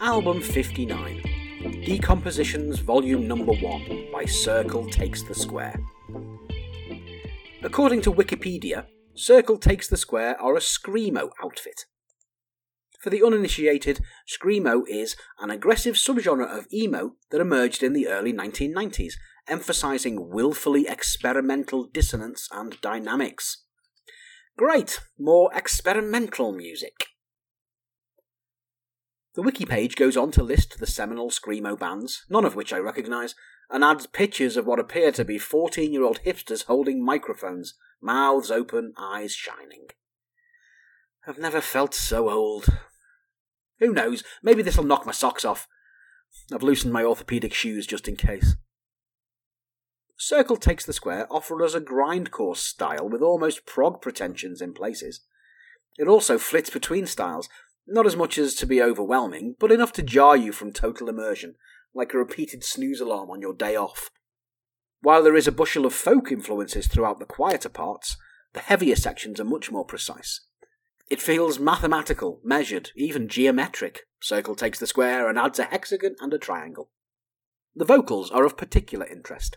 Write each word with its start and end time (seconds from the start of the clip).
Album 0.00 0.40
59 0.40 1.82
Decompositions 1.84 2.78
Volume 2.78 3.26
Number 3.26 3.52
1 3.52 4.12
by 4.12 4.24
Circle 4.26 4.88
Takes 4.88 5.24
the 5.24 5.34
Square. 5.34 5.80
According 7.64 8.02
to 8.02 8.12
Wikipedia, 8.12 8.86
Circle 9.16 9.58
Takes 9.58 9.88
the 9.88 9.96
Square 9.96 10.40
are 10.40 10.54
a 10.54 10.60
Screamo 10.60 11.30
outfit. 11.42 11.86
For 13.00 13.10
the 13.10 13.24
uninitiated, 13.24 14.00
Screamo 14.28 14.82
is 14.86 15.16
an 15.40 15.50
aggressive 15.50 15.96
subgenre 15.96 16.46
of 16.46 16.68
emo 16.72 17.14
that 17.32 17.40
emerged 17.40 17.82
in 17.82 17.92
the 17.92 18.06
early 18.06 18.32
1990s, 18.32 19.14
emphasizing 19.48 20.30
willfully 20.30 20.86
experimental 20.86 21.88
dissonance 21.92 22.48
and 22.52 22.80
dynamics. 22.80 23.64
Great, 24.56 25.00
more 25.18 25.50
experimental 25.52 26.52
music. 26.52 27.17
The 29.38 29.44
wiki 29.44 29.64
page 29.64 29.94
goes 29.94 30.16
on 30.16 30.32
to 30.32 30.42
list 30.42 30.80
the 30.80 30.86
seminal 30.88 31.30
Screamo 31.30 31.78
bands, 31.78 32.24
none 32.28 32.44
of 32.44 32.56
which 32.56 32.72
I 32.72 32.78
recognise, 32.78 33.36
and 33.70 33.84
adds 33.84 34.08
pictures 34.08 34.56
of 34.56 34.66
what 34.66 34.80
appear 34.80 35.12
to 35.12 35.24
be 35.24 35.38
14 35.38 35.92
year 35.92 36.02
old 36.02 36.18
hipsters 36.26 36.64
holding 36.64 37.04
microphones, 37.04 37.74
mouths 38.02 38.50
open, 38.50 38.94
eyes 38.98 39.34
shining. 39.34 39.90
I've 41.24 41.38
never 41.38 41.60
felt 41.60 41.94
so 41.94 42.28
old. 42.28 42.66
Who 43.78 43.92
knows, 43.92 44.24
maybe 44.42 44.60
this'll 44.60 44.82
knock 44.82 45.06
my 45.06 45.12
socks 45.12 45.44
off. 45.44 45.68
I've 46.52 46.64
loosened 46.64 46.92
my 46.92 47.04
orthopaedic 47.04 47.54
shoes 47.54 47.86
just 47.86 48.08
in 48.08 48.16
case. 48.16 48.56
Circle 50.16 50.56
Takes 50.56 50.84
the 50.84 50.92
Square 50.92 51.28
offer 51.30 51.62
us 51.62 51.74
a 51.74 51.80
grindcore 51.80 52.56
style 52.56 53.08
with 53.08 53.22
almost 53.22 53.66
prog 53.66 54.02
pretensions 54.02 54.60
in 54.60 54.72
places. 54.74 55.20
It 55.96 56.08
also 56.08 56.38
flits 56.38 56.70
between 56.70 57.06
styles, 57.06 57.48
not 57.88 58.06
as 58.06 58.16
much 58.16 58.38
as 58.38 58.54
to 58.54 58.66
be 58.66 58.82
overwhelming, 58.82 59.56
but 59.58 59.72
enough 59.72 59.92
to 59.92 60.02
jar 60.02 60.36
you 60.36 60.52
from 60.52 60.72
total 60.72 61.08
immersion, 61.08 61.54
like 61.94 62.12
a 62.12 62.18
repeated 62.18 62.62
snooze 62.62 63.00
alarm 63.00 63.30
on 63.30 63.40
your 63.40 63.54
day 63.54 63.74
off. 63.74 64.10
While 65.00 65.22
there 65.22 65.36
is 65.36 65.46
a 65.46 65.52
bushel 65.52 65.86
of 65.86 65.94
folk 65.94 66.30
influences 66.30 66.86
throughout 66.86 67.18
the 67.18 67.24
quieter 67.24 67.68
parts, 67.68 68.16
the 68.52 68.60
heavier 68.60 68.96
sections 68.96 69.40
are 69.40 69.44
much 69.44 69.70
more 69.70 69.84
precise. 69.84 70.40
It 71.10 71.22
feels 71.22 71.58
mathematical, 71.58 72.40
measured, 72.44 72.90
even 72.94 73.28
geometric. 73.28 74.02
Circle 74.20 74.56
takes 74.56 74.78
the 74.78 74.86
square 74.86 75.28
and 75.28 75.38
adds 75.38 75.58
a 75.58 75.64
hexagon 75.64 76.16
and 76.20 76.34
a 76.34 76.38
triangle. 76.38 76.90
The 77.74 77.84
vocals 77.84 78.30
are 78.30 78.44
of 78.44 78.56
particular 78.56 79.06
interest. 79.06 79.56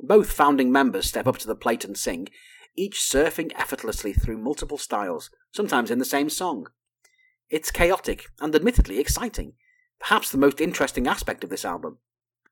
Both 0.00 0.32
founding 0.32 0.72
members 0.72 1.06
step 1.06 1.26
up 1.26 1.38
to 1.38 1.46
the 1.46 1.54
plate 1.54 1.84
and 1.84 1.96
sing, 1.96 2.28
each 2.76 2.98
surfing 2.98 3.52
effortlessly 3.56 4.12
through 4.12 4.38
multiple 4.38 4.78
styles, 4.78 5.30
sometimes 5.52 5.90
in 5.90 5.98
the 5.98 6.04
same 6.04 6.30
song. 6.30 6.68
It's 7.50 7.70
chaotic 7.70 8.26
and 8.40 8.54
admittedly 8.54 8.98
exciting, 8.98 9.54
perhaps 9.98 10.30
the 10.30 10.38
most 10.38 10.60
interesting 10.60 11.06
aspect 11.06 11.42
of 11.44 11.50
this 11.50 11.64
album. 11.64 11.98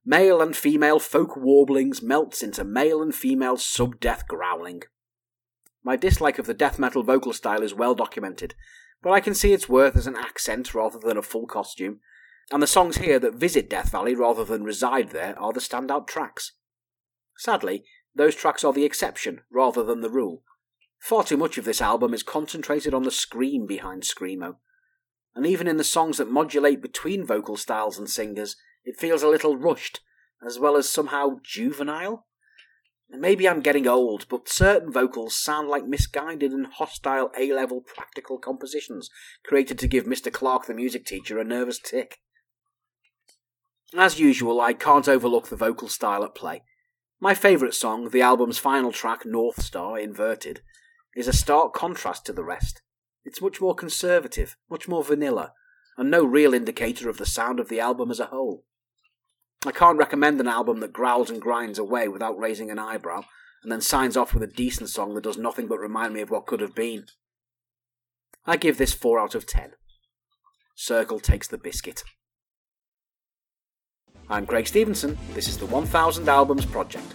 Male 0.05 0.41
and 0.41 0.57
female 0.57 0.99
folk 0.99 1.37
warblings 1.37 2.01
melts 2.01 2.43
into 2.43 2.65
male 2.65 3.03
and 3.03 3.15
female 3.15 3.57
sub 3.57 4.01
death 4.01 4.27
growling. 4.27 4.83
My 5.83 5.97
dislike 5.97 6.39
of 6.39 6.47
the 6.47 6.55
death 6.55 6.79
metal 6.79 7.03
vocal 7.03 7.33
style 7.33 7.63
is 7.63 7.75
well 7.75 7.95
documented, 7.95 8.55
but 9.03 9.11
I 9.11 9.21
can 9.21 9.35
see 9.35 9.53
its 9.53 9.69
worth 9.69 9.97
as 9.97 10.07
an 10.07 10.17
accent 10.17 10.75
rather 10.75 10.99
than 10.99 11.17
a 11.17 11.23
full 11.23 11.47
costume, 11.47 12.01
and 12.51 12.63
the 12.63 12.67
songs 12.67 12.99
here 12.99 13.19
that 13.19 13.35
visit 13.35 13.69
Death 13.69 13.91
Valley 13.91 14.15
rather 14.15 14.45
than 14.45 14.65
reside 14.65 15.11
there 15.11 15.39
are 15.39 15.53
the 15.53 15.61
standout 15.61 16.07
tracks. 16.07 16.53
Sadly, 17.37 17.85
those 18.15 18.35
tracks 18.35 18.65
are 18.65 18.73
the 18.73 18.85
exception 18.85 19.43
rather 19.51 19.83
than 19.83 20.01
the 20.01 20.11
rule. 20.11 20.43
Far 20.99 21.23
too 21.23 21.37
much 21.37 21.59
of 21.59 21.65
this 21.65 21.83
album 21.83 22.15
is 22.15 22.23
concentrated 22.23 22.95
on 22.95 23.03
the 23.03 23.11
scream 23.11 23.67
behind 23.67 24.03
Screamo, 24.03 24.57
and 25.37 25.47
even 25.47 25.69
in 25.69 25.77
the 25.77 25.85
songs 25.85 26.17
that 26.17 26.31
modulate 26.31 26.81
between 26.81 27.25
vocal 27.25 27.59
styles 27.59 27.99
and 27.99 28.09
singers, 28.09 28.57
it 28.87 28.97
feels 28.97 29.23
a 29.23 29.29
little 29.29 29.55
rushed, 29.55 30.01
as 30.45 30.59
well 30.59 30.77
as 30.77 30.89
somehow 30.89 31.37
juvenile. 31.45 32.27
Maybe 33.11 33.47
I'm 33.47 33.61
getting 33.61 33.87
old, 33.87 34.27
but 34.31 34.49
certain 34.49 34.91
vocals 34.91 35.37
sound 35.37 35.69
like 35.69 35.87
misguided 35.87 36.53
and 36.53 36.67
hostile 36.67 37.31
A 37.39 37.53
level 37.53 37.83
practical 37.83 38.39
compositions 38.39 39.11
created 39.45 39.79
to 39.81 39.87
give 39.87 40.07
Mr. 40.07 40.33
Clark, 40.33 40.67
the 40.67 40.75
music 40.75 41.05
teacher, 41.05 41.39
a 41.39 41.45
nervous 41.45 41.79
tic. 41.79 42.19
As 43.95 44.19
usual, 44.19 44.61
I 44.61 44.73
can't 44.73 45.07
overlook 45.07 45.49
the 45.49 45.57
vocal 45.57 45.89
style 45.89 46.25
at 46.25 46.35
play. 46.35 46.63
My 47.21 47.35
favourite 47.35 47.75
song, 47.75 48.09
the 48.09 48.23
album's 48.23 48.59
final 48.59 48.91
track, 48.91 49.27
North 49.27 49.63
Star 49.63 49.99
Inverted, 49.99 50.63
is 51.15 51.29
a 51.29 51.33
stark 51.33 51.75
contrast 51.75 52.25
to 52.27 52.33
the 52.33 52.43
rest. 52.43 52.81
It's 53.27 53.43
much 53.43 53.61
more 53.61 53.75
conservative, 53.75 54.57
much 54.71 54.87
more 54.87 55.03
vanilla, 55.03 55.53
and 55.99 56.09
no 56.09 56.25
real 56.25 56.55
indicator 56.55 57.11
of 57.11 57.19
the 57.19 57.27
sound 57.27 57.59
of 57.59 57.69
the 57.69 57.81
album 57.81 58.09
as 58.13 58.21
a 58.21 58.27
whole. 58.27 58.65
I 59.67 59.73
can't 59.73 59.99
recommend 59.99 60.41
an 60.41 60.47
album 60.47 60.79
that 60.79 60.93
growls 60.93 61.29
and 61.29 61.43
grinds 61.43 61.77
away 61.77 62.07
without 62.07 62.39
raising 62.39 62.71
an 62.71 62.79
eyebrow, 62.79 63.25
and 63.65 63.73
then 63.73 63.81
signs 63.81 64.17
off 64.17 64.33
with 64.33 64.45
a 64.45 64.47
decent 64.47 64.91
song 64.91 65.15
that 65.15 65.25
does 65.25 65.37
nothing 65.37 65.67
but 65.67 65.81
remind 65.81 66.15
me 66.15 66.21
of 66.21 66.31
what 66.31 66.47
could 66.47 66.61
have 66.61 66.75
been. 66.75 67.07
I 68.47 68.57
give 68.57 68.79
this 68.79 68.95
4 68.95 69.19
out 69.19 69.35
of 69.35 69.45
10. 69.45 69.73
Circle 70.77 71.19
takes 71.19 71.49
the 71.49 71.59
biscuit. 71.59 72.05
I'm 74.31 74.47
Craig 74.47 74.69
Stevenson. 74.69 75.19
This 75.33 75.49
is 75.49 75.59
the 75.59 75.67
1000 75.67 76.29
Albums 76.29 76.65
Project. 76.65 77.13